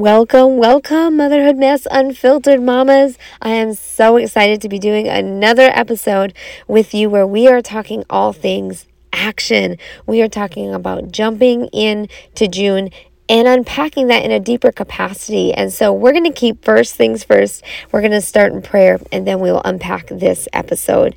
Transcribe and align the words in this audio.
Welcome, 0.00 0.56
welcome, 0.56 1.18
Motherhood 1.18 1.58
Mess 1.58 1.86
Unfiltered 1.90 2.62
Mamas. 2.62 3.18
I 3.42 3.50
am 3.50 3.74
so 3.74 4.16
excited 4.16 4.62
to 4.62 4.68
be 4.70 4.78
doing 4.78 5.06
another 5.06 5.70
episode 5.74 6.32
with 6.66 6.94
you 6.94 7.10
where 7.10 7.26
we 7.26 7.48
are 7.48 7.60
talking 7.60 8.04
all 8.08 8.32
things 8.32 8.86
action. 9.12 9.76
We 10.06 10.22
are 10.22 10.28
talking 10.28 10.72
about 10.72 11.12
jumping 11.12 11.66
in 11.66 12.08
to 12.36 12.48
June 12.48 12.88
and 13.28 13.46
unpacking 13.46 14.06
that 14.06 14.24
in 14.24 14.30
a 14.30 14.40
deeper 14.40 14.72
capacity. 14.72 15.52
And 15.52 15.70
so 15.70 15.92
we're 15.92 16.12
going 16.12 16.24
to 16.24 16.32
keep 16.32 16.64
first 16.64 16.94
things 16.94 17.22
first. 17.22 17.62
We're 17.92 18.00
going 18.00 18.12
to 18.12 18.22
start 18.22 18.54
in 18.54 18.62
prayer 18.62 18.98
and 19.12 19.26
then 19.26 19.38
we 19.38 19.52
will 19.52 19.60
unpack 19.66 20.06
this 20.06 20.48
episode. 20.54 21.14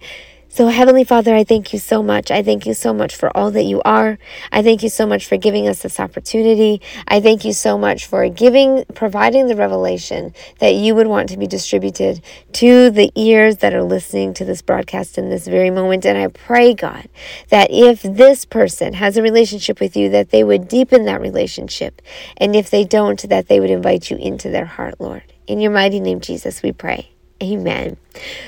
So, 0.55 0.67
Heavenly 0.67 1.03
Father, 1.03 1.33
I 1.33 1.43
thank 1.43 1.73
you 1.73 1.79
so 1.79 2.03
much. 2.03 2.29
I 2.29 2.43
thank 2.43 2.67
you 2.67 2.75
so 2.75 2.93
much 2.93 3.15
for 3.15 3.35
all 3.35 3.49
that 3.49 3.63
you 3.63 3.81
are. 3.81 4.19
I 4.51 4.61
thank 4.61 4.83
you 4.83 4.89
so 4.89 5.07
much 5.07 5.25
for 5.25 5.35
giving 5.35 5.67
us 5.67 5.81
this 5.81 5.99
opportunity. 5.99 6.79
I 7.07 7.21
thank 7.21 7.43
you 7.43 7.53
so 7.53 7.75
much 7.75 8.05
for 8.05 8.29
giving, 8.29 8.85
providing 8.93 9.47
the 9.47 9.55
revelation 9.55 10.35
that 10.59 10.75
you 10.75 10.93
would 10.93 11.07
want 11.07 11.29
to 11.29 11.37
be 11.37 11.47
distributed 11.47 12.21
to 12.51 12.91
the 12.91 13.11
ears 13.15 13.57
that 13.57 13.73
are 13.73 13.81
listening 13.81 14.35
to 14.35 14.45
this 14.45 14.61
broadcast 14.61 15.17
in 15.17 15.31
this 15.31 15.47
very 15.47 15.71
moment. 15.71 16.05
And 16.05 16.19
I 16.19 16.27
pray, 16.27 16.75
God, 16.75 17.09
that 17.49 17.71
if 17.71 18.03
this 18.03 18.45
person 18.45 18.93
has 18.93 19.17
a 19.17 19.23
relationship 19.23 19.79
with 19.79 19.97
you, 19.97 20.07
that 20.09 20.29
they 20.29 20.43
would 20.43 20.67
deepen 20.67 21.05
that 21.05 21.19
relationship. 21.19 21.99
And 22.37 22.55
if 22.55 22.69
they 22.69 22.83
don't, 22.83 23.27
that 23.27 23.47
they 23.47 23.59
would 23.59 23.71
invite 23.71 24.11
you 24.11 24.17
into 24.17 24.51
their 24.51 24.65
heart, 24.65 24.99
Lord. 24.99 25.23
In 25.47 25.59
your 25.59 25.71
mighty 25.71 25.99
name, 25.99 26.21
Jesus, 26.21 26.61
we 26.61 26.71
pray. 26.73 27.12
Amen. 27.43 27.97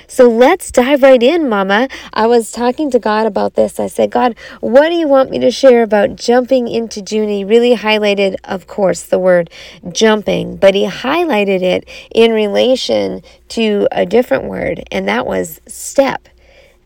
So 0.08 0.30
let's 0.30 0.72
dive 0.72 1.04
right 1.04 1.22
in, 1.22 1.50
Mama. 1.50 1.90
I 2.14 2.28
was 2.28 2.50
talking 2.50 2.90
to 2.92 3.00
God 3.00 3.28
about 3.28 3.56
this. 3.56 3.78
I 3.78 3.88
said, 3.88 4.10
God, 4.10 4.38
what 4.62 4.88
do 4.88 4.96
you 4.96 5.08
want 5.08 5.32
me 5.32 5.40
to 5.40 5.52
share 5.52 5.84
about 5.84 6.16
jumping 6.16 6.70
into 6.70 7.02
June? 7.02 7.28
He 7.28 7.44
really 7.44 7.76
highlighted, 7.76 8.38
of 8.46 8.68
course, 8.68 9.04
the 9.04 9.20
word 9.20 9.50
jumping, 9.92 10.56
but 10.56 10.76
he 10.76 10.88
highlighted 10.88 11.62
it 11.62 11.90
in 12.14 12.32
relation 12.32 13.22
to 13.50 13.88
a 13.92 14.06
different 14.06 14.46
word, 14.46 14.82
and 14.92 15.08
that 15.10 15.26
was 15.26 15.60
step. 15.68 16.30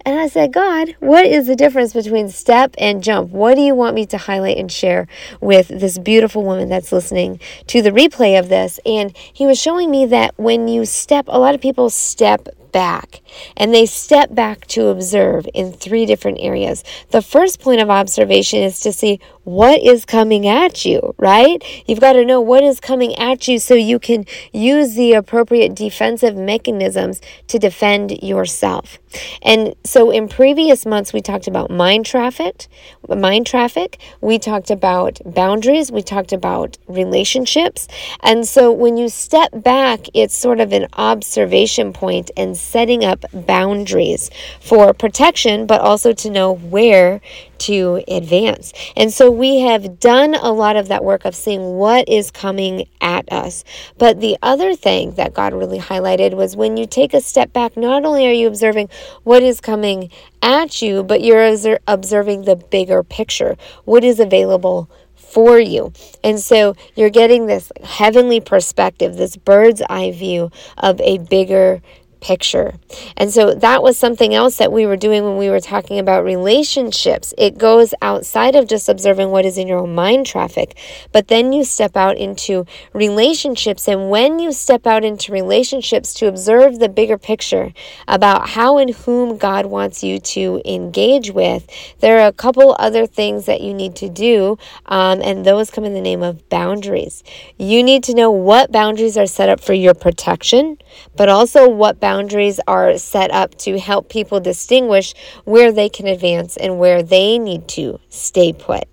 And 0.09 0.19
I 0.19 0.27
said, 0.27 0.51
God, 0.51 0.95
what 1.01 1.23
is 1.23 1.45
the 1.45 1.55
difference 1.55 1.93
between 1.93 2.29
step 2.29 2.73
and 2.79 3.03
jump? 3.03 3.29
What 3.29 3.53
do 3.53 3.61
you 3.61 3.75
want 3.75 3.93
me 3.93 4.07
to 4.07 4.17
highlight 4.17 4.57
and 4.57 4.71
share 4.71 5.07
with 5.39 5.67
this 5.67 5.99
beautiful 5.99 6.43
woman 6.43 6.67
that's 6.67 6.91
listening 6.91 7.39
to 7.67 7.83
the 7.83 7.91
replay 7.91 8.39
of 8.39 8.49
this? 8.49 8.79
And 8.87 9.15
he 9.15 9.45
was 9.45 9.61
showing 9.61 9.91
me 9.91 10.07
that 10.07 10.33
when 10.35 10.67
you 10.67 10.85
step, 10.85 11.25
a 11.27 11.37
lot 11.37 11.53
of 11.53 11.61
people 11.61 11.91
step 11.91 12.47
back 12.71 13.21
and 13.57 13.73
they 13.73 13.85
step 13.85 14.33
back 14.33 14.65
to 14.67 14.87
observe 14.87 15.47
in 15.53 15.71
three 15.71 16.05
different 16.05 16.37
areas. 16.39 16.83
The 17.11 17.21
first 17.21 17.59
point 17.59 17.81
of 17.81 17.89
observation 17.89 18.61
is 18.61 18.79
to 18.81 18.93
see 18.93 19.19
what 19.43 19.81
is 19.81 20.05
coming 20.05 20.47
at 20.47 20.85
you, 20.85 21.15
right? 21.17 21.63
You've 21.87 21.99
got 21.99 22.13
to 22.13 22.25
know 22.25 22.39
what 22.39 22.63
is 22.63 22.79
coming 22.79 23.15
at 23.15 23.47
you 23.47 23.59
so 23.59 23.73
you 23.73 23.97
can 23.99 24.25
use 24.53 24.93
the 24.95 25.13
appropriate 25.13 25.73
defensive 25.73 26.35
mechanisms 26.35 27.21
to 27.47 27.57
defend 27.57 28.21
yourself. 28.21 28.99
And 29.41 29.73
so 29.83 30.11
in 30.11 30.27
previous 30.27 30.85
months 30.85 31.13
we 31.13 31.21
talked 31.21 31.47
about 31.47 31.71
mind 31.71 32.05
traffic, 32.05 32.67
mind 33.15 33.47
traffic, 33.47 33.99
we 34.21 34.39
talked 34.39 34.71
about 34.71 35.19
boundaries, 35.25 35.91
we 35.91 36.01
talked 36.01 36.33
about 36.33 36.77
relationships. 36.87 37.87
And 38.21 38.47
so 38.47 38.71
when 38.71 38.97
you 38.97 39.09
step 39.09 39.49
back, 39.53 40.07
it's 40.13 40.37
sort 40.37 40.59
of 40.59 40.73
an 40.73 40.87
observation 40.93 41.93
point 41.93 42.31
and 42.37 42.57
setting 42.57 43.03
up 43.03 43.25
boundaries 43.33 44.29
for 44.59 44.93
protection, 44.93 45.65
but 45.65 45.81
also 45.81 46.13
to 46.13 46.29
know 46.29 46.53
where 46.53 47.21
to 47.59 48.03
advance. 48.07 48.73
And 48.95 49.13
so 49.13 49.29
we 49.29 49.59
have 49.61 49.99
done 49.99 50.35
a 50.35 50.51
lot 50.51 50.75
of 50.75 50.87
that 50.87 51.03
work 51.03 51.25
of 51.25 51.35
seeing 51.35 51.75
what 51.75 52.07
is 52.09 52.31
coming 52.31 52.87
at 53.01 53.31
us. 53.31 53.63
But 53.97 54.19
the 54.19 54.37
other 54.41 54.75
thing 54.75 55.13
that 55.15 55.33
God 55.33 55.53
really 55.53 55.79
highlighted 55.79 56.35
was 56.35 56.55
when 56.55 56.77
you 56.77 56.85
take 56.85 57.13
a 57.13 57.21
step 57.21 57.53
back, 57.53 57.77
not 57.77 58.05
only 58.05 58.27
are 58.27 58.33
you 58.33 58.47
observing 58.47 58.89
what 59.23 59.43
is 59.43 59.61
coming 59.61 60.09
at 60.41 60.81
you, 60.81 61.03
but 61.03 61.21
you're 61.21 61.55
observing 61.87 62.43
the 62.43 62.55
bigger 62.55 63.03
picture. 63.03 63.57
What 63.85 64.03
is 64.03 64.19
available 64.19 64.89
for 65.29 65.59
you. 65.59 65.93
And 66.23 66.39
so 66.39 66.75
you're 66.95 67.11
getting 67.11 67.45
this 67.45 67.71
heavenly 67.83 68.39
perspective, 68.39 69.15
this 69.15 69.37
bird's 69.37 69.81
eye 69.89 70.11
view 70.11 70.49
of 70.77 70.99
a 71.01 71.19
bigger 71.19 71.81
picture. 72.21 72.75
And 73.17 73.31
so 73.31 73.53
that 73.53 73.81
was 73.81 73.97
something 73.97 74.33
else 74.33 74.57
that 74.57 74.71
we 74.71 74.85
were 74.85 74.97
doing 74.97 75.23
when 75.23 75.37
we 75.37 75.49
were 75.49 75.59
talking 75.59 75.99
about 75.99 76.23
relationships. 76.23 77.33
It 77.37 77.57
goes 77.57 77.93
outside 78.01 78.55
of 78.55 78.67
just 78.67 78.89
observing 78.89 79.31
what 79.31 79.45
is 79.45 79.57
in 79.57 79.67
your 79.67 79.79
own 79.79 79.95
mind 79.95 80.25
traffic, 80.25 80.77
but 81.11 81.27
then 81.27 81.53
you 81.53 81.63
step 81.63 81.95
out 81.95 82.17
into 82.17 82.65
relationships. 82.93 83.87
And 83.87 84.09
when 84.09 84.39
you 84.39 84.51
step 84.51 84.85
out 84.85 85.03
into 85.03 85.31
relationships 85.31 86.13
to 86.15 86.27
observe 86.27 86.79
the 86.79 86.89
bigger 86.89 87.17
picture 87.17 87.73
about 88.07 88.49
how 88.49 88.77
and 88.77 88.91
whom 88.91 89.37
God 89.37 89.65
wants 89.65 90.03
you 90.03 90.19
to 90.19 90.61
engage 90.65 91.31
with, 91.31 91.67
there 91.99 92.19
are 92.19 92.27
a 92.27 92.33
couple 92.33 92.75
other 92.79 93.05
things 93.05 93.45
that 93.45 93.61
you 93.61 93.73
need 93.73 93.95
to 93.97 94.09
do, 94.09 94.57
um, 94.85 95.21
and 95.21 95.45
those 95.45 95.69
come 95.69 95.85
in 95.85 95.93
the 95.93 96.01
name 96.01 96.23
of 96.23 96.47
boundaries. 96.49 97.23
You 97.57 97.83
need 97.83 98.03
to 98.05 98.13
know 98.13 98.31
what 98.31 98.71
boundaries 98.71 99.17
are 99.17 99.25
set 99.25 99.49
up 99.49 99.59
for 99.59 99.73
your 99.73 99.93
protection, 99.93 100.77
but 101.15 101.29
also 101.29 101.69
what 101.69 101.99
boundaries 101.99 102.08
boundaries 102.09 102.59
are 102.65 102.97
set 102.97 103.29
up 103.29 103.53
to 103.53 103.77
help 103.77 104.09
people 104.09 104.39
distinguish 104.39 105.13
where 105.45 105.71
they 105.71 105.87
can 105.87 106.07
advance 106.07 106.57
and 106.57 106.79
where 106.79 107.03
they 107.03 107.37
need 107.37 107.67
to 107.67 107.99
stay 108.09 108.51
put. 108.51 108.85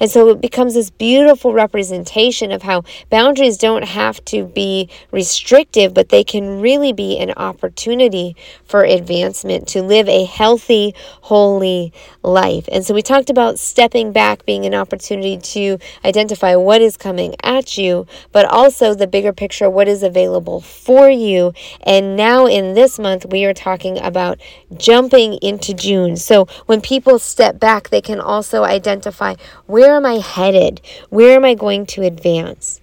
And 0.00 0.10
so 0.10 0.28
it 0.30 0.40
becomes 0.40 0.74
this 0.74 0.90
beautiful 0.90 1.52
representation 1.52 2.52
of 2.52 2.62
how 2.62 2.84
boundaries 3.10 3.56
don't 3.56 3.84
have 3.84 4.24
to 4.26 4.44
be 4.44 4.88
restrictive, 5.10 5.94
but 5.94 6.08
they 6.08 6.24
can 6.24 6.60
really 6.60 6.92
be 6.92 7.18
an 7.18 7.32
opportunity 7.36 8.36
for 8.64 8.84
advancement 8.84 9.68
to 9.68 9.82
live 9.82 10.08
a 10.08 10.24
healthy, 10.24 10.94
holy 11.22 11.92
life. 12.22 12.68
And 12.70 12.84
so 12.84 12.94
we 12.94 13.02
talked 13.02 13.30
about 13.30 13.58
stepping 13.58 14.12
back 14.12 14.46
being 14.46 14.64
an 14.66 14.74
opportunity 14.74 15.38
to 15.38 15.78
identify 16.04 16.56
what 16.56 16.80
is 16.80 16.96
coming 16.96 17.34
at 17.42 17.76
you, 17.78 18.06
but 18.32 18.44
also 18.46 18.94
the 18.94 19.06
bigger 19.06 19.32
picture, 19.32 19.68
what 19.68 19.88
is 19.88 20.02
available 20.02 20.60
for 20.60 21.08
you. 21.08 21.52
And 21.82 22.16
now 22.16 22.46
in 22.46 22.74
this 22.74 22.98
month, 22.98 23.26
we 23.26 23.44
are 23.44 23.54
talking 23.54 23.98
about 23.98 24.40
jumping 24.76 25.34
into 25.34 25.74
June. 25.74 26.16
So 26.16 26.46
when 26.66 26.80
people 26.80 27.18
step 27.18 27.58
back, 27.58 27.90
they 27.90 28.00
can 28.00 28.20
also 28.20 28.64
identify 28.64 29.34
where 29.72 29.96
am 29.96 30.04
I 30.04 30.18
headed? 30.18 30.82
Where 31.08 31.34
am 31.34 31.46
I 31.46 31.54
going 31.54 31.86
to 31.86 32.02
advance? 32.02 32.78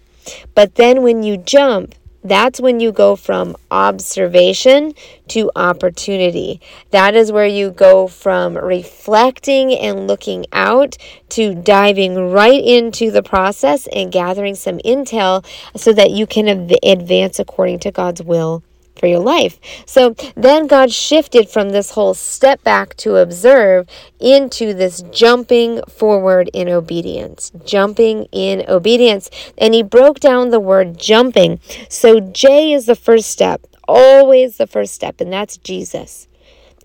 But 0.55 0.73
then 0.73 1.03
when 1.03 1.22
you 1.22 1.38
jump, 1.38 1.94
that's 2.23 2.59
when 2.59 2.79
you 2.79 2.91
go 2.91 3.16
from 3.16 3.55
observation 3.69 4.95
to 5.27 5.51
opportunity. 5.55 6.59
That 6.89 7.13
is 7.13 7.31
where 7.31 7.45
you 7.45 7.69
go 7.69 8.07
from 8.07 8.57
reflecting 8.57 9.72
and 9.72 10.07
looking 10.07 10.47
out 10.51 10.97
to 11.29 11.53
diving 11.53 12.31
right 12.31 12.61
into 12.61 13.11
the 13.11 13.21
process 13.21 13.85
and 13.94 14.11
gathering 14.11 14.56
some 14.56 14.79
intel 14.79 15.45
so 15.75 15.94
that 15.94 16.09
you 16.09 16.25
can 16.25 16.71
advance 16.83 17.38
according 17.38 17.79
to 17.81 17.91
God's 17.91 18.23
will 18.23 18.63
for 18.99 19.07
your 19.07 19.19
life. 19.19 19.59
So 19.85 20.15
then 20.35 20.67
God 20.67 20.91
shifted 20.91 21.49
from 21.49 21.69
this 21.69 21.91
whole 21.91 22.13
step 22.13 22.63
back 22.63 22.95
to 22.97 23.15
observe 23.15 23.87
into 24.19 24.73
this 24.73 25.01
jumping 25.11 25.81
forward 25.87 26.49
in 26.53 26.69
obedience. 26.69 27.51
Jumping 27.65 28.25
in 28.31 28.65
obedience. 28.67 29.29
And 29.57 29.73
he 29.73 29.83
broke 29.83 30.19
down 30.19 30.49
the 30.49 30.59
word 30.59 30.97
jumping. 30.97 31.59
So 31.88 32.19
J 32.19 32.73
is 32.73 32.85
the 32.85 32.95
first 32.95 33.29
step, 33.29 33.65
always 33.88 34.57
the 34.57 34.67
first 34.67 34.93
step, 34.93 35.21
and 35.21 35.31
that's 35.31 35.57
Jesus. 35.57 36.27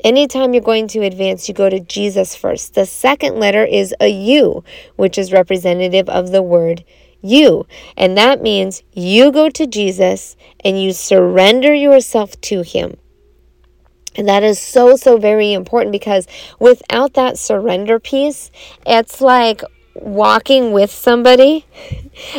Anytime 0.05 0.53
you're 0.53 0.63
going 0.63 0.87
to 0.89 1.01
advance, 1.01 1.49
you 1.49 1.55
go 1.55 1.71
to 1.71 1.81
Jesus 1.81 2.37
first. 2.37 2.75
The 2.75 2.85
second 2.85 3.41
letter 3.41 3.65
is 3.65 3.95
a 4.01 4.09
U, 4.09 4.63
which 4.97 5.17
is 5.17 5.33
representative 5.33 6.11
of 6.11 6.31
the 6.31 6.43
word 6.43 6.85
you. 7.25 7.67
And 7.97 8.17
that 8.17 8.43
means 8.43 8.83
you 8.93 9.33
go 9.33 9.49
to 9.51 9.67
Jesus 9.67 10.37
and 10.61 10.81
you 10.81 10.93
surrender 10.93 11.75
yourself 11.75 12.41
to 12.43 12.63
Him. 12.63 12.97
And 14.17 14.29
that 14.29 14.45
is 14.45 14.61
so, 14.61 14.95
so 14.97 15.17
very 15.17 15.53
important 15.53 15.91
because 15.91 16.29
without 16.61 17.15
that 17.15 17.39
surrender 17.39 17.99
piece, 17.99 18.51
it's 18.87 19.21
like 19.21 19.63
walking 19.95 20.73
with 20.73 20.91
somebody 20.91 21.67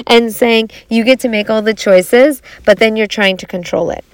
and 0.07 0.33
saying 0.33 0.69
you 0.89 1.03
get 1.03 1.19
to 1.21 1.29
make 1.29 1.49
all 1.49 1.61
the 1.61 1.73
choices, 1.73 2.41
but 2.65 2.79
then 2.79 2.95
you're 2.95 3.07
trying 3.07 3.37
to 3.37 3.45
control 3.45 3.91
it. 3.91 4.05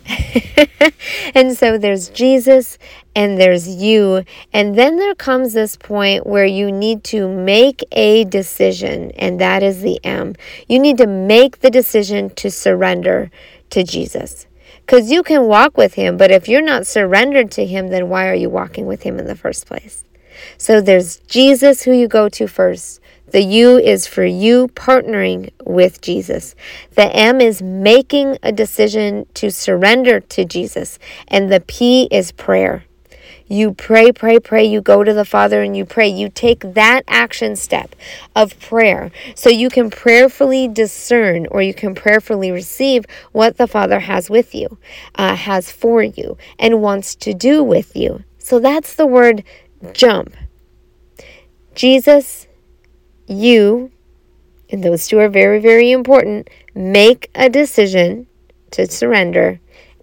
and 1.36 1.58
so 1.58 1.78
there's 1.78 2.10
Jesus 2.10 2.78
and 3.16 3.40
there's 3.40 3.68
you. 3.68 4.24
And 4.54 4.78
then 4.78 4.98
there 4.98 5.16
comes 5.16 5.54
this 5.54 5.75
point 5.75 6.25
where 6.25 6.46
you 6.46 6.72
need 6.72 7.04
to 7.06 7.28
make 7.28 7.84
a 7.92 8.24
decision, 8.25 9.12
and 9.12 9.40
that 9.40 9.63
is 9.63 9.81
the 9.81 10.04
M. 10.04 10.36
You 10.68 10.80
need 10.80 10.98
to 10.98 11.08
make 11.08 11.60
the 11.60 11.69
decision 11.69 12.30
to 12.36 12.50
surrender 12.50 13.31
to 13.72 13.84
Jesus. 13.84 14.48
Because 14.86 15.12
you 15.12 15.24
can 15.24 15.48
walk 15.48 15.78
with 15.78 15.94
him, 15.94 16.18
but 16.18 16.31
if 16.31 16.48
you're 16.48 16.62
not 16.62 16.88
surrendered 16.88 17.52
to 17.52 17.66
him, 17.66 17.90
then 17.90 18.10
why 18.10 18.28
are 18.28 18.36
you 18.36 18.50
walking 18.50 18.88
with 18.88 19.04
him 19.04 19.19
in 19.19 19.25
the 19.25 19.36
first 19.36 19.66
place? 19.66 20.04
So 20.58 20.81
there's 20.81 21.18
Jesus 21.19 21.84
who 21.84 21.92
you 21.92 22.08
go 22.08 22.30
to 22.30 22.48
first. 22.48 23.00
The 23.31 23.42
U 23.42 23.78
is 23.78 24.07
for 24.07 24.25
you 24.25 24.68
partnering 24.69 25.51
with 25.66 26.01
Jesus. 26.01 26.54
The 26.95 27.13
M 27.16 27.39
is 27.39 27.62
making 27.62 28.38
a 28.44 28.51
decision 28.51 29.25
to 29.36 29.50
surrender 29.51 30.19
to 30.19 30.44
Jesus. 30.44 31.00
And 31.28 31.51
the 31.51 31.62
P 31.62 32.10
is 32.12 32.33
prayer. 32.33 32.83
You 33.48 33.74
pray, 33.74 34.12
pray, 34.13 34.39
pray. 34.39 34.66
You 34.66 34.81
go 34.81 35.04
to 35.04 35.13
the 35.13 35.25
Father 35.25 35.62
and 35.62 35.75
you 35.75 35.86
pray. 35.86 36.07
You 36.07 36.30
take 36.30 36.74
that 36.74 37.04
action 37.07 37.56
step 37.56 37.95
of 38.33 38.57
prayer 38.60 39.12
so 39.36 39.50
you 39.50 39.69
can 39.69 39.89
prayerfully 39.89 40.69
discern 40.69 41.48
or 41.48 41.62
you 41.62 41.74
can 41.74 41.94
prayerfully 41.94 42.51
receive 42.51 43.06
what 43.34 43.57
the 43.57 43.68
Father 43.68 44.00
has 44.00 44.30
with 44.30 44.56
you, 44.56 44.77
uh, 45.16 45.36
has 45.36 45.69
for 45.69 46.01
you, 46.01 46.38
and 46.60 46.81
wants 46.81 47.13
to 47.16 47.34
do 47.34 47.62
with 47.62 47.95
you. 47.95 48.24
So 48.38 48.60
that's 48.60 48.95
the 48.95 49.06
word 49.06 49.44
jump. 49.94 50.34
Jesus 51.75 52.48
you, 53.31 53.92
and 54.69 54.83
those 54.83 55.07
two 55.07 55.19
are 55.19 55.30
very, 55.30 55.60
very 55.60 55.92
important, 55.92 56.50
make 56.75 57.30
a 57.36 57.50
decision 57.50 58.28
to 58.72 58.89
surrender 58.89 59.60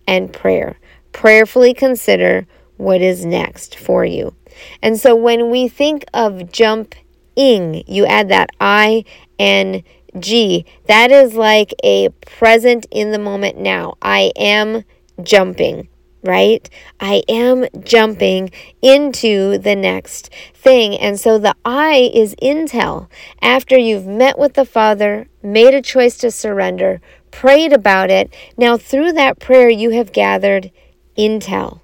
and 0.07 0.33
prayer. 0.33 0.79
Prayerfully 1.13 1.75
consider 1.75 2.47
what 2.77 3.01
is 3.01 3.25
next 3.25 3.77
for 3.77 4.05
you. 4.05 4.35
And 4.83 4.99
so 4.99 5.15
when 5.15 5.51
we 5.51 5.69
think 5.69 6.05
of 6.15 6.51
jumping, 6.53 7.85
you 7.87 8.07
add 8.07 8.29
that 8.29 8.51
I 8.61 9.05
and 9.39 9.83
G. 10.19 10.65
That 10.87 11.11
is 11.11 11.35
like 11.35 11.75
a 11.85 12.09
present 12.27 12.87
in 12.91 13.13
the 13.13 13.19
moment 13.19 13.59
now. 13.59 13.95
I 14.01 14.33
am 14.37 14.85
jumping 15.23 15.89
right? 16.23 16.69
I 17.00 17.23
am 17.29 17.67
jumping 17.82 18.50
into 18.82 19.59
the 19.59 19.76
next 19.76 20.31
thing. 20.55 20.97
And 20.97 21.19
so 21.19 21.38
the 21.38 21.55
I 21.65 22.11
is 22.12 22.35
intel. 22.43 23.09
After 23.41 23.76
you've 23.79 24.06
met 24.06 24.38
with 24.38 24.55
the 24.55 24.65
Father, 24.65 25.29
made 25.43 25.75
a 25.75 25.82
choice 25.82 26.17
to 26.19 26.31
surrender, 26.31 27.00
prayed 27.31 27.73
about 27.73 28.11
it, 28.11 28.35
now 28.56 28.76
through 28.76 29.12
that 29.12 29.38
prayer, 29.38 29.69
you 29.69 29.91
have 29.91 30.12
gathered 30.12 30.70
intel. 31.17 31.81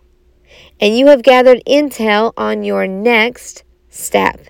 And 0.81 0.99
you 0.99 1.07
have 1.07 1.23
gathered 1.23 1.63
intel 1.67 2.33
on 2.37 2.65
your 2.65 2.87
next 2.87 3.63
step, 3.89 4.41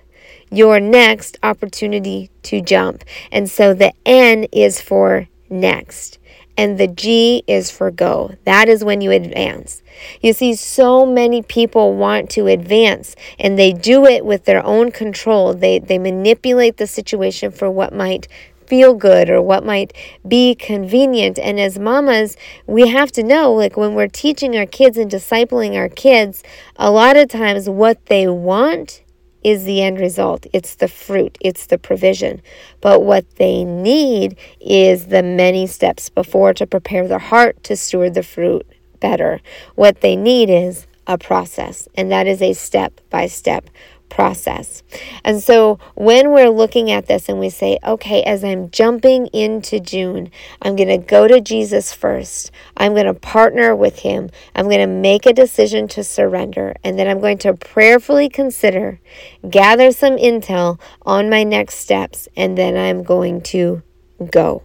your 0.49 0.79
next 0.79 1.37
opportunity 1.43 2.31
to 2.43 2.61
jump. 2.61 3.03
And 3.31 3.49
so 3.49 3.73
the 3.73 3.93
N 4.05 4.45
is 4.51 4.81
for 4.81 5.27
next 5.49 6.17
and 6.57 6.77
the 6.77 6.87
G 6.87 7.43
is 7.47 7.71
for 7.71 7.91
go. 7.91 8.35
That 8.45 8.69
is 8.69 8.83
when 8.83 9.01
you 9.01 9.11
advance. 9.11 9.81
You 10.21 10.33
see, 10.33 10.55
so 10.55 11.05
many 11.05 11.41
people 11.41 11.95
want 11.95 12.29
to 12.31 12.47
advance 12.47 13.15
and 13.39 13.57
they 13.57 13.73
do 13.73 14.05
it 14.05 14.25
with 14.25 14.45
their 14.45 14.63
own 14.65 14.91
control. 14.91 15.53
They, 15.53 15.79
they 15.79 15.97
manipulate 15.97 16.77
the 16.77 16.87
situation 16.87 17.51
for 17.51 17.69
what 17.69 17.93
might 17.93 18.27
feel 18.67 18.95
good 18.95 19.29
or 19.29 19.41
what 19.41 19.63
might 19.63 19.93
be 20.27 20.55
convenient. 20.55 21.37
And 21.37 21.59
as 21.59 21.77
mamas, 21.77 22.35
we 22.65 22.87
have 22.89 23.11
to 23.13 23.23
know 23.23 23.53
like 23.53 23.77
when 23.77 23.93
we're 23.93 24.07
teaching 24.07 24.57
our 24.57 24.65
kids 24.65 24.97
and 24.97 25.09
discipling 25.09 25.75
our 25.75 25.89
kids, 25.89 26.43
a 26.75 26.91
lot 26.91 27.15
of 27.15 27.29
times 27.29 27.69
what 27.69 28.03
they 28.07 28.27
want 28.27 29.01
is 29.45 29.63
the 29.63 29.83
end 29.83 29.99
result. 29.99 30.47
It's 30.53 30.73
the 30.73 30.87
fruit, 30.87 31.37
it's 31.39 31.67
the 31.67 31.77
provision. 31.77 32.41
But 32.81 33.03
what 33.03 33.35
they 33.35 33.63
need 33.63 34.37
is 34.59 35.07
the 35.07 35.21
many 35.21 35.67
steps 35.67 36.09
before 36.09 36.55
to 36.55 36.65
prepare 36.65 37.07
their 37.07 37.19
heart 37.19 37.63
to 37.65 37.75
steward 37.75 38.15
the 38.15 38.23
fruit 38.23 38.65
better. 38.99 39.39
What 39.75 40.01
they 40.01 40.15
need 40.15 40.49
is 40.49 40.87
a 41.05 41.19
process, 41.19 41.87
and 41.93 42.11
that 42.11 42.25
is 42.25 42.41
a 42.41 42.53
step 42.53 42.99
by 43.11 43.27
step 43.27 43.69
process. 44.09 44.83
And 45.23 45.41
so 45.41 45.79
when 45.95 46.31
we're 46.31 46.49
looking 46.49 46.91
at 46.91 47.07
this 47.07 47.27
and 47.29 47.39
we 47.39 47.49
say, 47.49 47.79
okay, 47.83 48.23
as 48.23 48.43
I'm 48.43 48.69
jumping 48.71 49.27
into 49.27 49.79
June, 49.79 50.31
I'm 50.61 50.75
going 50.75 50.89
to 50.89 50.97
go 50.97 51.27
to 51.27 51.41
Jesus 51.41 51.93
first. 51.93 52.51
I'm 52.77 52.93
going 52.93 53.05
to 53.05 53.13
partner 53.13 53.75
with 53.75 53.99
him. 53.99 54.29
I'm 54.55 54.65
going 54.65 54.79
to 54.79 54.87
make 54.87 55.25
a 55.25 55.33
decision 55.33 55.87
to 55.89 56.03
surrender. 56.03 56.75
And 56.83 56.97
then 56.97 57.07
I'm 57.07 57.19
going 57.19 57.39
to 57.39 57.53
prayerfully 57.53 58.29
consider, 58.29 58.99
gather 59.49 59.91
some 59.91 60.17
intel 60.17 60.79
on 61.01 61.29
my 61.29 61.43
next 61.43 61.75
steps, 61.75 62.27
and 62.35 62.57
then 62.57 62.77
I'm 62.77 63.03
going 63.03 63.41
to 63.41 63.83
go. 64.31 64.63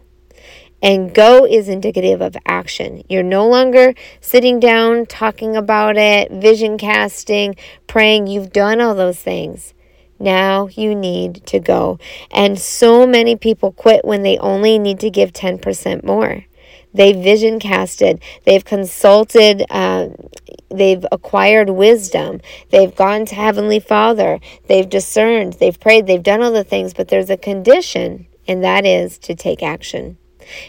And 0.82 1.14
go 1.14 1.44
is 1.44 1.68
indicative 1.68 2.20
of 2.22 2.36
action. 2.46 3.02
You're 3.08 3.22
no 3.22 3.46
longer 3.46 3.94
sitting 4.20 4.60
down 4.60 5.06
talking 5.06 5.56
about 5.56 5.96
it, 5.96 6.30
vision 6.30 6.78
casting, 6.78 7.56
praying. 7.86 8.26
You've 8.26 8.52
done 8.52 8.80
all 8.80 8.94
those 8.94 9.18
things. 9.18 9.74
Now 10.18 10.68
you 10.68 10.94
need 10.94 11.46
to 11.46 11.58
go. 11.58 11.98
And 12.30 12.58
so 12.58 13.06
many 13.06 13.36
people 13.36 13.72
quit 13.72 14.04
when 14.04 14.22
they 14.22 14.38
only 14.38 14.78
need 14.78 15.00
to 15.00 15.10
give 15.10 15.32
10% 15.32 16.04
more. 16.04 16.44
They've 16.92 17.16
vision 17.16 17.60
casted, 17.60 18.20
they've 18.44 18.64
consulted, 18.64 19.64
uh, 19.70 20.08
they've 20.70 21.06
acquired 21.12 21.70
wisdom, 21.70 22.40
they've 22.70 22.94
gone 22.94 23.26
to 23.26 23.34
Heavenly 23.36 23.78
Father, 23.78 24.40
they've 24.66 24.88
discerned, 24.88 25.54
they've 25.54 25.78
prayed, 25.78 26.08
they've 26.08 26.22
done 26.22 26.42
all 26.42 26.50
the 26.50 26.64
things, 26.64 26.92
but 26.92 27.06
there's 27.06 27.30
a 27.30 27.36
condition, 27.36 28.26
and 28.48 28.64
that 28.64 28.84
is 28.84 29.18
to 29.18 29.36
take 29.36 29.62
action. 29.62 30.18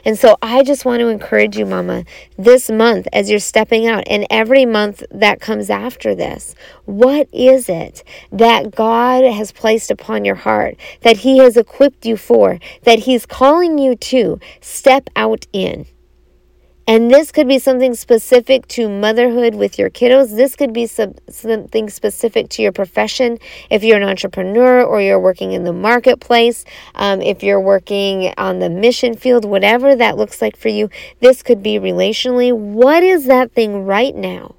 And 0.06 0.18
so 0.18 0.38
I 0.42 0.64
just 0.64 0.86
want 0.86 1.00
to 1.02 1.08
encourage 1.08 1.58
you, 1.58 1.66
Mama, 1.66 2.06
this 2.38 2.70
month 2.70 3.08
as 3.14 3.30
you're 3.30 3.40
stepping 3.40 3.88
out 3.88 4.04
and 4.08 4.26
every 4.30 4.66
month 4.66 5.04
that 5.12 5.42
comes 5.42 5.70
after 5.70 6.16
this, 6.16 6.56
what 6.86 7.28
is 7.34 7.70
it 7.70 8.04
that 8.32 8.76
God 8.76 9.24
has 9.24 9.52
placed 9.52 9.92
upon 9.92 10.26
your 10.26 10.36
heart, 10.36 10.78
that 11.02 11.18
He 11.18 11.40
has 11.40 11.58
equipped 11.58 12.06
you 12.06 12.18
for, 12.18 12.60
that 12.84 13.00
He's 13.00 13.26
calling 13.26 13.78
you 13.78 13.96
to 13.96 14.40
step 14.62 15.10
out 15.16 15.48
in? 15.54 15.86
And 16.92 17.10
this 17.10 17.32
could 17.32 17.48
be 17.48 17.58
something 17.58 17.96
specific 17.96 18.68
to 18.68 18.90
motherhood 18.90 19.56
with 19.56 19.80
your 19.80 19.90
kiddos. 19.90 20.36
This 20.36 20.58
could 20.58 20.74
be 20.74 20.88
some, 20.88 21.16
something 21.30 21.90
specific 21.90 22.50
to 22.50 22.62
your 22.62 22.74
profession. 22.74 23.38
If 23.70 23.82
you're 23.82 23.96
an 23.96 24.04
entrepreneur 24.04 24.84
or 24.84 25.00
you're 25.00 25.18
working 25.18 25.54
in 25.54 25.64
the 25.64 25.72
marketplace, 25.72 26.66
um, 26.96 27.22
if 27.22 27.44
you're 27.44 27.62
working 27.62 28.34
on 28.38 28.60
the 28.60 28.70
mission 28.70 29.16
field, 29.16 29.46
whatever 29.46 29.96
that 29.96 30.18
looks 30.18 30.42
like 30.42 30.58
for 30.58 30.68
you, 30.68 30.90
this 31.22 31.42
could 31.42 31.64
be 31.64 31.80
relationally. 31.80 32.52
What 32.54 33.04
is 33.04 33.24
that 33.24 33.54
thing 33.54 33.86
right 33.86 34.14
now 34.14 34.56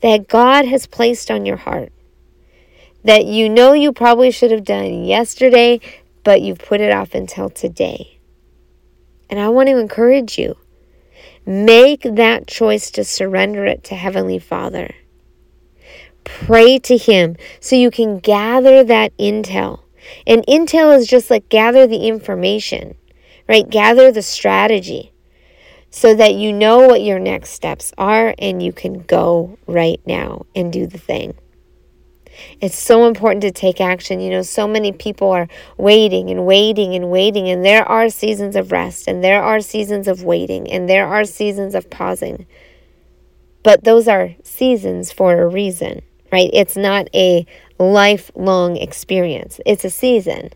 that 0.00 0.28
God 0.28 0.64
has 0.64 0.86
placed 0.86 1.30
on 1.30 1.44
your 1.44 1.58
heart 1.58 1.92
that 3.04 3.26
you 3.26 3.50
know 3.50 3.74
you 3.74 3.92
probably 3.92 4.30
should 4.30 4.52
have 4.52 4.64
done 4.64 5.04
yesterday, 5.04 5.80
but 6.24 6.40
you've 6.40 6.60
put 6.60 6.80
it 6.80 6.94
off 6.94 7.14
until 7.14 7.50
today? 7.50 8.18
And 9.28 9.38
I 9.38 9.50
want 9.50 9.68
to 9.68 9.76
encourage 9.76 10.38
you 10.38 10.56
Make 11.44 12.02
that 12.02 12.46
choice 12.46 12.90
to 12.92 13.04
surrender 13.04 13.64
it 13.64 13.82
to 13.84 13.94
Heavenly 13.94 14.38
Father. 14.38 14.94
Pray 16.24 16.78
to 16.80 16.96
Him 16.96 17.36
so 17.58 17.74
you 17.74 17.90
can 17.90 18.18
gather 18.18 18.84
that 18.84 19.16
intel. 19.18 19.80
And 20.26 20.46
intel 20.46 20.96
is 20.96 21.06
just 21.06 21.30
like 21.30 21.48
gather 21.48 21.86
the 21.86 22.06
information, 22.06 22.96
right? 23.48 23.68
Gather 23.68 24.12
the 24.12 24.22
strategy 24.22 25.12
so 25.90 26.14
that 26.14 26.34
you 26.34 26.52
know 26.52 26.86
what 26.86 27.02
your 27.02 27.18
next 27.18 27.50
steps 27.50 27.92
are 27.98 28.34
and 28.38 28.62
you 28.62 28.72
can 28.72 29.00
go 29.00 29.58
right 29.66 30.00
now 30.06 30.46
and 30.54 30.72
do 30.72 30.86
the 30.86 30.98
thing. 30.98 31.34
It's 32.60 32.78
so 32.78 33.06
important 33.06 33.42
to 33.42 33.50
take 33.50 33.80
action. 33.80 34.20
You 34.20 34.30
know, 34.30 34.42
so 34.42 34.66
many 34.66 34.92
people 34.92 35.30
are 35.30 35.48
waiting 35.76 36.30
and 36.30 36.46
waiting 36.46 36.94
and 36.94 37.10
waiting, 37.10 37.48
and 37.48 37.64
there 37.64 37.84
are 37.84 38.08
seasons 38.08 38.56
of 38.56 38.72
rest, 38.72 39.08
and 39.08 39.22
there 39.22 39.42
are 39.42 39.60
seasons 39.60 40.08
of 40.08 40.22
waiting, 40.22 40.70
and 40.70 40.88
there 40.88 41.06
are 41.06 41.24
seasons 41.24 41.74
of 41.74 41.90
pausing. 41.90 42.46
But 43.62 43.84
those 43.84 44.08
are 44.08 44.34
seasons 44.42 45.12
for 45.12 45.40
a 45.40 45.46
reason, 45.46 46.02
right? 46.32 46.50
It's 46.52 46.76
not 46.76 47.08
a 47.14 47.46
lifelong 47.78 48.76
experience, 48.76 49.60
it's 49.66 49.84
a 49.84 49.90
season. 49.90 50.50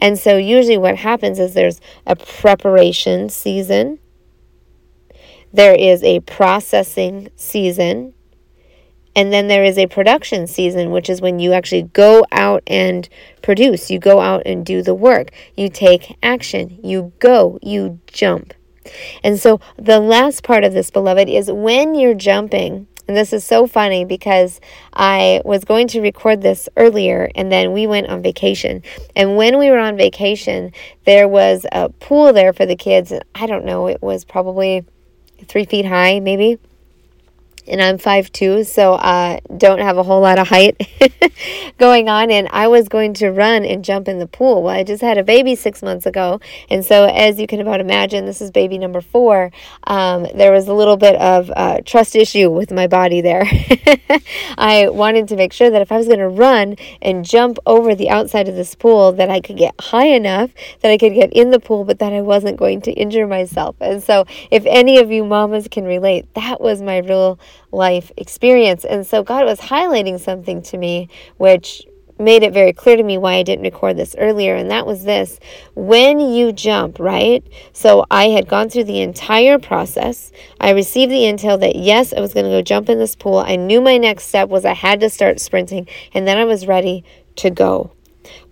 And 0.00 0.18
so, 0.18 0.36
usually, 0.36 0.76
what 0.76 0.96
happens 0.96 1.38
is 1.38 1.54
there's 1.54 1.80
a 2.06 2.16
preparation 2.16 3.30
season, 3.30 3.98
there 5.52 5.74
is 5.74 6.02
a 6.02 6.20
processing 6.20 7.30
season, 7.36 8.12
and 9.16 9.32
then 9.32 9.48
there 9.48 9.64
is 9.64 9.78
a 9.78 9.86
production 9.86 10.46
season, 10.46 10.90
which 10.90 11.08
is 11.08 11.22
when 11.22 11.38
you 11.38 11.54
actually 11.54 11.84
go 11.84 12.26
out 12.30 12.62
and 12.66 13.08
produce. 13.40 13.90
You 13.90 13.98
go 13.98 14.20
out 14.20 14.42
and 14.44 14.64
do 14.64 14.82
the 14.82 14.94
work. 14.94 15.30
You 15.56 15.70
take 15.70 16.18
action. 16.22 16.78
You 16.84 17.14
go. 17.18 17.58
You 17.62 17.98
jump. 18.06 18.52
And 19.24 19.40
so 19.40 19.58
the 19.76 19.98
last 20.00 20.42
part 20.42 20.64
of 20.64 20.74
this, 20.74 20.90
beloved, 20.90 21.30
is 21.30 21.50
when 21.50 21.94
you're 21.94 22.14
jumping. 22.14 22.86
And 23.08 23.16
this 23.16 23.32
is 23.32 23.42
so 23.42 23.66
funny 23.66 24.04
because 24.04 24.60
I 24.92 25.40
was 25.44 25.64
going 25.64 25.88
to 25.88 26.00
record 26.02 26.42
this 26.42 26.68
earlier 26.76 27.30
and 27.34 27.50
then 27.50 27.72
we 27.72 27.86
went 27.86 28.08
on 28.08 28.20
vacation. 28.20 28.82
And 29.14 29.36
when 29.36 29.58
we 29.58 29.70
were 29.70 29.78
on 29.78 29.96
vacation, 29.96 30.72
there 31.04 31.28
was 31.28 31.64
a 31.72 31.88
pool 31.88 32.32
there 32.32 32.52
for 32.52 32.66
the 32.66 32.76
kids. 32.76 33.12
I 33.34 33.46
don't 33.46 33.64
know, 33.64 33.86
it 33.86 34.02
was 34.02 34.24
probably 34.24 34.84
three 35.46 35.64
feet 35.64 35.86
high, 35.86 36.18
maybe 36.18 36.58
and 37.68 37.82
I'm 37.82 37.98
5'2, 37.98 38.66
so 38.66 38.94
uh, 38.94 39.40
don't 39.56 39.80
have 39.80 39.98
a 39.98 40.02
whole 40.02 40.20
lot 40.20 40.38
of 40.38 40.48
height 40.48 40.76
going 41.78 42.08
on. 42.08 42.30
And 42.30 42.48
I 42.50 42.68
was 42.68 42.88
going 42.88 43.14
to 43.14 43.30
run 43.30 43.64
and 43.64 43.84
jump 43.84 44.08
in 44.08 44.18
the 44.18 44.26
pool. 44.26 44.62
Well, 44.62 44.74
I 44.74 44.82
just 44.82 45.02
had 45.02 45.18
a 45.18 45.22
baby 45.22 45.54
six 45.54 45.82
months 45.82 46.06
ago. 46.06 46.40
And 46.70 46.84
so, 46.84 47.06
as 47.06 47.38
you 47.38 47.46
can 47.46 47.60
about 47.60 47.80
imagine, 47.80 48.26
this 48.26 48.40
is 48.40 48.50
baby 48.50 48.78
number 48.78 49.00
four. 49.00 49.50
Um, 49.84 50.26
there 50.34 50.52
was 50.52 50.68
a 50.68 50.74
little 50.74 50.96
bit 50.96 51.16
of 51.16 51.50
uh, 51.56 51.80
trust 51.84 52.16
issue 52.16 52.50
with 52.50 52.70
my 52.70 52.86
body 52.86 53.20
there. 53.20 53.44
I 54.58 54.88
wanted 54.88 55.28
to 55.28 55.36
make 55.36 55.52
sure 55.52 55.70
that 55.70 55.82
if 55.82 55.92
I 55.92 55.96
was 55.96 56.06
going 56.06 56.20
to 56.20 56.28
run 56.28 56.76
and 57.02 57.24
jump 57.24 57.58
over 57.66 57.94
the 57.94 58.10
outside 58.10 58.48
of 58.48 58.54
this 58.54 58.74
pool, 58.74 59.12
that 59.12 59.30
I 59.30 59.40
could 59.40 59.56
get 59.56 59.74
high 59.80 60.06
enough 60.06 60.50
that 60.80 60.90
I 60.90 60.98
could 60.98 61.14
get 61.14 61.32
in 61.32 61.50
the 61.50 61.60
pool, 61.60 61.84
but 61.84 61.98
that 61.98 62.12
I 62.12 62.20
wasn't 62.20 62.56
going 62.56 62.80
to 62.82 62.92
injure 62.92 63.26
myself. 63.26 63.76
And 63.80 64.02
so, 64.02 64.26
if 64.50 64.64
any 64.66 64.98
of 64.98 65.10
you 65.10 65.24
mamas 65.24 65.68
can 65.68 65.84
relate, 65.84 66.32
that 66.34 66.60
was 66.60 66.82
my 66.82 66.98
real 66.98 67.38
life 67.72 68.12
experience. 68.16 68.84
And 68.84 69.06
so 69.06 69.22
God 69.22 69.44
was 69.44 69.60
highlighting 69.60 70.20
something 70.20 70.62
to 70.62 70.78
me, 70.78 71.08
which 71.36 71.86
made 72.18 72.42
it 72.42 72.52
very 72.52 72.72
clear 72.72 72.96
to 72.96 73.02
me 73.02 73.18
why 73.18 73.34
I 73.34 73.42
didn't 73.42 73.64
record 73.64 73.96
this 73.96 74.14
earlier, 74.18 74.54
and 74.54 74.70
that 74.70 74.86
was 74.86 75.04
this. 75.04 75.38
When 75.74 76.18
you 76.18 76.52
jump, 76.52 76.98
right? 76.98 77.44
So 77.72 78.06
I 78.10 78.28
had 78.28 78.48
gone 78.48 78.70
through 78.70 78.84
the 78.84 79.00
entire 79.00 79.58
process. 79.58 80.32
I 80.60 80.70
received 80.70 81.12
the 81.12 81.24
intel 81.24 81.60
that 81.60 81.76
yes, 81.76 82.12
I 82.12 82.20
was 82.20 82.32
going 82.32 82.46
to 82.46 82.50
go 82.50 82.62
jump 82.62 82.88
in 82.88 82.98
this 82.98 83.16
pool. 83.16 83.38
I 83.38 83.56
knew 83.56 83.80
my 83.80 83.98
next 83.98 84.24
step 84.24 84.48
was 84.48 84.64
I 84.64 84.72
had 84.72 85.00
to 85.00 85.10
start 85.10 85.40
sprinting, 85.40 85.88
and 86.14 86.26
then 86.26 86.38
I 86.38 86.44
was 86.44 86.66
ready 86.66 87.04
to 87.36 87.50
go. 87.50 87.92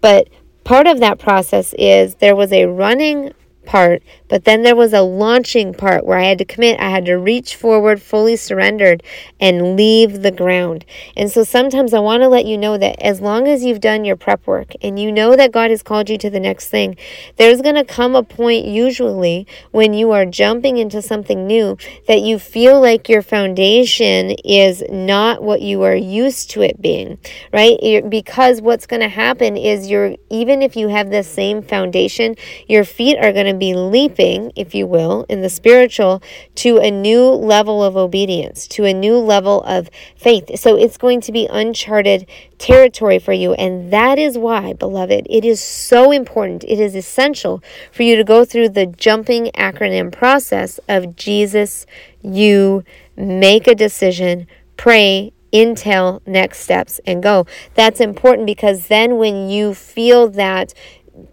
But 0.01 0.29
part 0.65 0.87
of 0.87 1.01
that 1.01 1.19
process 1.19 1.75
is 1.79 2.17
there 2.17 2.37
was 2.37 2.53
a 2.53 2.67
running 2.67 3.33
part, 3.65 4.03
but 4.35 4.47
then 4.47 4.65
there 4.65 4.75
was 4.75 4.93
a 4.93 5.01
launching 5.01 5.73
part 5.73 6.05
where 6.05 6.19
I 6.19 6.25
had 6.25 6.39
to 6.39 6.45
commit. 6.45 6.81
I 6.81 6.91
had 6.91 7.05
to 7.05 7.15
reach 7.15 7.55
forward, 7.55 8.03
fully 8.03 8.35
surrendered, 8.35 9.01
and 9.39 9.77
leave 9.77 10.23
the 10.23 10.33
ground. 10.33 10.85
And 11.17 11.31
so 11.31 11.45
sometimes 11.45 11.95
I 11.95 12.01
want 12.01 12.25
to 12.25 12.29
let 12.29 12.45
you 12.45 12.59
know 12.59 12.77
that 12.77 13.01
as 13.01 13.21
long 13.21 13.47
as 13.47 13.63
you've 13.63 13.79
done 13.79 14.05
your 14.05 14.17
prep 14.17 14.45
work 14.45 14.73
and 14.83 14.99
you 14.99 15.13
know 15.13 15.37
that 15.37 15.53
God 15.53 15.71
has 15.71 15.85
called 15.85 16.11
you 16.11 16.19
to 16.19 16.31
the 16.31 16.41
next 16.41 16.67
thing, 16.67 16.97
there's 17.37 17.63
going 17.63 17.77
to 17.77 17.85
come 17.85 18.17
a 18.17 18.25
point, 18.25 18.65
usually, 18.65 19.47
when 19.71 19.95
you 19.95 20.11
are 20.11 20.27
jumping 20.27 20.79
into 20.79 21.01
something 21.01 21.47
new 21.47 21.79
that 22.09 22.23
you 22.23 22.41
feel 22.41 22.81
like 22.81 23.09
your 23.09 23.23
foundation 23.23 24.33
is 24.45 24.83
not 24.91 25.45
what 25.45 25.63
you 25.63 25.83
are 25.83 25.95
used 25.95 26.51
to 26.51 26.63
it 26.63 26.83
being, 26.83 27.19
right? 27.53 27.79
Because 28.09 28.61
what's 28.61 28.89
going 28.89 29.03
to 29.03 29.09
happen 29.09 29.57
is 29.57 29.89
you're, 29.89 30.17
even 30.29 30.61
if 30.61 30.75
you 30.75 30.89
have 30.89 31.11
the 31.11 31.23
same 31.23 31.63
foundation, 31.63 32.35
your 32.67 32.85
feet 32.85 33.17
are 33.19 33.33
going 33.33 33.47
to 33.47 33.55
be 33.55 33.77
leaping, 33.77 34.24
if 34.25 34.75
you 34.75 34.87
will, 34.87 35.27
in 35.29 35.43
the 35.43 35.49
spiritual 35.49 36.23
to 36.57 36.79
a 36.79 36.91
new 36.91 37.23
level 37.25 37.83
of 37.83 37.97
obedience, 37.97 38.67
to 38.69 38.85
a 38.85 38.93
new 38.93 39.17
level 39.19 39.63
of 39.63 39.91
faith. 40.17 40.59
So 40.59 40.77
it's 40.77 40.97
going 40.97 41.21
to 41.23 41.33
be 41.33 41.47
uncharted 41.51 42.27
territory 42.59 43.19
for 43.19 43.33
you. 43.33 43.53
And 43.55 43.93
that 43.93 44.19
is 44.19 44.39
why, 44.39 44.73
beloved, 44.73 45.27
it 45.29 45.45
is 45.45 45.63
so 45.63 46.11
important. 46.11 46.65
It 46.65 46.81
is 46.81 46.95
essential 46.95 47.63
for 47.93 48.03
you 48.03 48.17
to 48.17 48.25
go 48.25 48.45
through 48.45 48.71
the 48.71 48.87
jumping 48.87 49.51
acronym 49.55 50.11
process 50.11 50.81
of 50.89 51.17
Jesus, 51.17 51.87
you 52.23 52.85
make 53.17 53.67
a 53.67 53.75
decision, 53.75 54.47
pray, 54.77 55.33
intel 55.55 56.21
next 56.27 56.59
steps 56.59 57.01
and 57.07 57.23
go. 57.23 57.47
That's 57.75 58.01
important 58.01 58.47
because 58.47 58.89
then 58.89 59.19
when 59.19 59.49
you 59.49 59.73
feel 59.73 60.29
that 60.31 60.75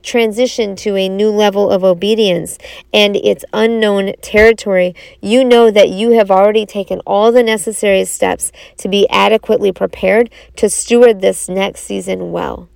transition 0.03 0.75
to 0.75 0.95
a 0.95 1.09
new 1.09 1.29
level 1.29 1.69
of 1.69 1.83
obedience 1.83 2.57
and 2.93 3.15
it's 3.15 3.45
unknown 3.53 4.13
territory, 4.21 4.95
you 5.21 5.43
know 5.43 5.71
that 5.71 5.89
you 5.89 6.11
have 6.11 6.31
already 6.31 6.65
taken 6.65 6.99
all 7.05 7.31
the 7.31 7.43
necessary 7.43 8.05
steps 8.05 8.51
to 8.77 8.87
be 8.87 9.07
adequately 9.09 9.71
prepared 9.71 10.29
to 10.55 10.69
steward 10.69 11.21
this 11.21 11.49
next 11.49 11.81
season 11.81 12.31
well. 12.31 12.69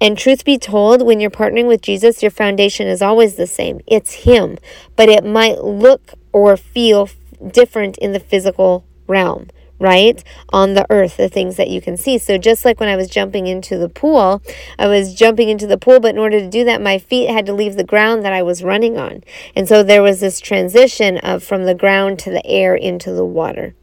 And 0.00 0.18
truth 0.18 0.44
be 0.44 0.58
told, 0.58 1.02
when 1.02 1.20
you're 1.20 1.30
partnering 1.30 1.66
with 1.66 1.80
Jesus, 1.80 2.22
your 2.22 2.30
foundation 2.30 2.86
is 2.86 3.00
always 3.00 3.36
the 3.36 3.46
same. 3.46 3.80
It's 3.86 4.24
Him, 4.24 4.58
but 4.94 5.08
it 5.08 5.24
might 5.24 5.64
look 5.64 6.12
or 6.32 6.56
feel 6.56 7.08
different 7.50 7.96
in 7.98 8.12
the 8.12 8.20
physical 8.20 8.84
realm 9.06 9.48
right? 9.78 10.22
On 10.52 10.74
the 10.74 10.86
earth, 10.90 11.16
the 11.16 11.28
things 11.28 11.56
that 11.56 11.68
you 11.68 11.80
can 11.80 11.96
see. 11.96 12.18
So 12.18 12.38
just 12.38 12.64
like 12.64 12.80
when 12.80 12.88
I 12.88 12.96
was 12.96 13.08
jumping 13.08 13.46
into 13.46 13.78
the 13.78 13.88
pool, 13.88 14.42
I 14.78 14.86
was 14.86 15.14
jumping 15.14 15.48
into 15.48 15.66
the 15.66 15.78
pool, 15.78 16.00
but 16.00 16.14
in 16.14 16.18
order 16.18 16.40
to 16.40 16.48
do 16.48 16.64
that, 16.64 16.80
my 16.80 16.98
feet 16.98 17.30
had 17.30 17.46
to 17.46 17.52
leave 17.52 17.76
the 17.76 17.84
ground 17.84 18.24
that 18.24 18.32
I 18.32 18.42
was 18.42 18.62
running 18.62 18.98
on. 18.98 19.22
And 19.54 19.68
so 19.68 19.82
there 19.82 20.02
was 20.02 20.20
this 20.20 20.40
transition 20.40 21.18
of 21.18 21.42
from 21.42 21.64
the 21.64 21.74
ground 21.74 22.18
to 22.20 22.30
the 22.30 22.46
air 22.46 22.74
into 22.74 23.12
the 23.12 23.24
water. 23.24 23.74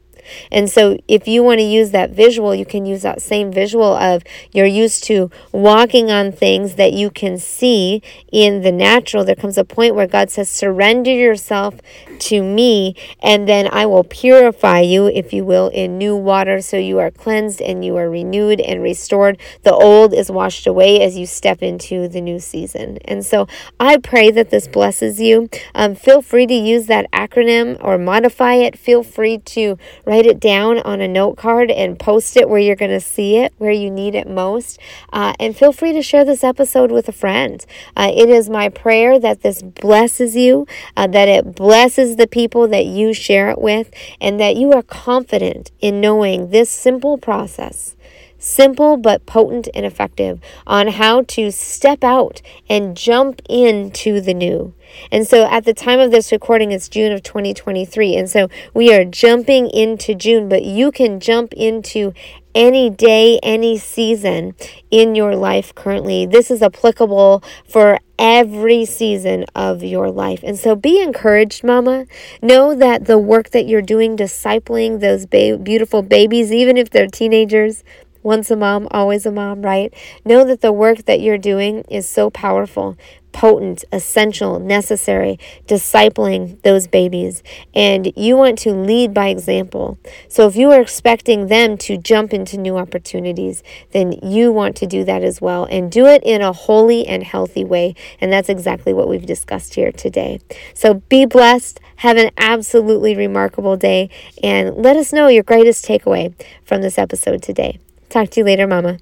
And 0.51 0.70
so, 0.70 0.98
if 1.08 1.27
you 1.27 1.44
want 1.44 1.60
to 1.60 1.65
use 1.65 1.92
that 1.92 2.12
visual, 2.12 2.53
you 2.53 2.65
can 2.65 2.86
use 2.86 3.01
that 3.01 3.22
same 3.22 3.51
visual 3.51 3.96
of 3.96 4.24
you're 4.51 4.65
used 4.65 5.03
to 5.06 5.30
walking 5.51 6.12
on 6.12 6.32
things 6.32 6.75
that 6.75 6.94
you 6.94 7.10
can 7.10 7.38
see 7.38 8.01
in 8.32 8.62
the 8.62 8.72
natural. 8.72 9.24
There 9.24 9.36
comes 9.36 9.58
a 9.58 9.63
point 9.63 9.96
where 9.96 10.08
God 10.08 10.30
says, 10.30 10.50
Surrender 10.50 11.12
yourself 11.12 11.75
to 12.20 12.44
me, 12.44 12.96
and 13.22 13.48
then 13.48 13.70
I 13.72 13.86
will 13.86 14.03
purify 14.03 14.80
you, 14.80 15.08
if 15.08 15.34
you 15.34 15.46
will, 15.46 15.70
in 15.70 15.98
new 15.98 16.15
water 16.15 16.62
so 16.62 16.77
you 16.77 17.00
are 17.00 17.12
cleansed 17.12 17.62
and 17.62 17.84
you 17.84 17.96
are 17.98 18.10
renewed 18.10 18.60
and 18.62 18.82
restored. 18.82 19.39
The 19.63 19.74
old 19.74 20.13
is 20.13 20.32
washed 20.32 20.68
away 20.68 21.01
as 21.01 21.18
you 21.18 21.25
step 21.25 21.62
into 21.62 22.08
the 22.08 22.22
new 22.22 22.39
season. 22.39 22.98
And 23.06 23.25
so, 23.25 23.48
I 23.80 23.98
pray 23.98 24.32
that 24.32 24.50
this 24.50 24.68
blesses 24.68 25.20
you. 25.20 25.50
Um, 25.75 25.96
feel 25.96 26.22
free 26.22 26.48
to 26.48 26.53
use 26.53 26.88
that 26.88 27.12
acronym 27.12 27.77
or 27.82 27.98
modify 27.98 28.56
it. 28.56 28.77
Feel 28.77 29.03
free 29.03 29.38
to 29.39 29.77
write 30.13 30.27
it 30.27 30.39
down 30.39 30.77
on 30.82 31.01
a 31.01 31.08
note 31.08 31.36
card 31.36 31.72
and 31.72 31.98
post 31.98 32.38
it 32.38 32.48
where 32.48 32.60
you're 32.60 32.75
going 32.75 32.91
to 32.91 33.00
see 33.00 33.38
it, 33.38 33.51
where 33.58 33.72
you 33.72 33.89
need 33.89 34.13
it 34.13 34.29
most. 34.29 34.79
Uh, 35.12 35.34
and 35.39 35.58
feel 35.58 35.74
free 35.74 35.91
to 35.91 36.03
share 36.03 36.24
this 36.24 36.43
episode 36.43 36.91
with 36.91 37.10
a 37.10 37.12
friend. 37.12 37.65
Uh, 37.98 38.12
it 38.15 38.29
is 38.29 38.48
my 38.48 38.70
prayer 38.70 39.17
that 39.17 39.41
this 39.41 39.63
blesses 39.63 40.36
you, 40.36 40.67
uh, 40.96 41.08
that 41.08 41.27
it 41.27 41.55
blesses 41.55 42.17
the 42.17 42.27
people 42.27 42.67
that 42.67 42.86
you 42.86 43.12
share 43.12 43.50
it 43.50 43.60
with, 43.60 43.89
and 44.22 44.39
that 44.39 44.55
you 44.55 44.72
are 44.72 44.84
confident 44.84 45.72
in 45.82 46.00
knowing 46.00 46.51
this 46.51 46.70
simple 46.70 47.17
process 47.17 47.96
simple 48.43 48.97
but 48.97 49.25
potent 49.25 49.69
and 49.73 49.85
effective 49.85 50.39
on 50.67 50.89
how 50.89 51.21
to 51.23 51.51
step 51.51 52.03
out 52.03 52.41
and 52.69 52.97
jump 52.97 53.41
into 53.50 54.19
the 54.19 54.33
new. 54.33 54.73
And 55.12 55.27
so 55.27 55.45
at 55.45 55.65
the 55.65 55.73
time 55.73 56.00
of 56.00 56.12
this 56.12 56.31
recording, 56.31 56.71
it's 56.71 56.89
June 56.89 57.12
of 57.12 57.23
2023. 57.23 58.15
And 58.15 58.29
so 58.29 58.50
we 58.73 58.93
are 58.93 59.05
jumping 59.05 59.69
into 59.69 60.13
June, 60.13 60.50
but 60.50 60.63
you 60.63 60.91
can 60.91 61.19
jump 61.19 61.53
into 61.53 62.13
any 62.55 62.89
day, 62.89 63.39
any 63.41 63.77
season 63.77 64.53
in 64.91 65.15
your 65.15 65.35
life 65.35 65.73
currently. 65.73 66.25
This 66.25 66.51
is 66.51 66.62
applicable 66.62 67.43
for 67.67 68.00
every 68.19 68.85
season 68.85 69.45
of 69.55 69.83
your 69.83 70.12
life. 70.12 70.41
And 70.43 70.57
so 70.57 70.75
be 70.75 71.01
encouraged, 71.01 71.63
mama. 71.63 72.05
Know 72.41 72.75
that 72.75 73.05
the 73.05 73.17
work 73.17 73.50
that 73.50 73.65
you're 73.65 73.81
doing, 73.81 74.15
discipling 74.15 75.00
those 75.00 75.25
ba- 75.25 75.57
beautiful 75.57 76.03
babies, 76.03 76.51
even 76.51 76.77
if 76.77 76.91
they're 76.91 77.07
teenagers, 77.07 77.83
once 78.24 78.50
a 78.50 78.56
mom, 78.56 78.88
always 78.92 79.25
a 79.25 79.32
mom, 79.32 79.62
right? 79.62 79.94
Know 80.25 80.44
that 80.46 80.62
the 80.62 80.72
work 80.72 81.06
that 81.06 81.20
you're 81.22 81.38
doing 81.38 81.84
is 81.89 82.08
so 82.08 82.30
powerful, 82.30 82.98
potent, 83.34 83.84
essential, 83.92 84.60
necessary, 84.60 85.38
discipling 85.68 86.62
those 86.62 86.88
babies. 86.88 87.44
And 87.74 88.13
you 88.15 88.38
want 88.38 88.60
to 88.60 88.72
lead 88.72 89.13
by 89.13 89.27
example. 89.27 89.98
So 90.30 90.48
if 90.48 90.56
you 90.56 90.72
are 90.72 90.80
expecting 90.80 91.48
them 91.48 91.77
to 91.80 91.98
jump 91.98 92.34
into 92.34 92.58
new 92.58 92.77
opportunities, 92.77 93.62
then 93.92 94.13
you 94.24 94.51
want 94.51 94.77
to 94.77 94.88
do 94.88 95.03
that 95.03 95.24
as 95.24 95.42
well 95.42 95.65
and 95.65 95.92
do 95.92 96.06
it 96.06 96.24
in 96.24 96.42
a 96.42 96.53
holy 96.53 97.06
and 97.06 97.24
healthy 97.24 97.65
way. 97.65 97.96
And 98.22 98.32
that's 98.32 98.50
exactly 98.50 98.94
what 98.94 99.10
we've 99.10 99.25
discussed 99.25 99.74
here 99.75 99.92
today. 99.92 100.39
So 100.74 100.96
be 101.10 101.25
blessed. 101.25 101.80
Have 101.98 102.18
an 102.18 102.32
absolutely 102.38 103.15
remarkable 103.15 103.75
day. 103.75 104.10
And 104.42 104.75
let 104.77 104.96
us 104.96 105.12
know 105.12 105.27
your 105.27 105.44
greatest 105.44 105.86
takeaway 105.86 106.34
from 106.63 106.82
this 106.82 106.98
episode 106.98 107.42
today. 107.42 107.80
Talk 108.13 108.29
to 108.29 108.41
you 108.41 108.46
later, 108.46 108.67
Mama. 108.67 109.00